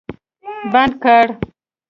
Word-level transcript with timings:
بند 0.71 0.93
کړ 1.03 1.25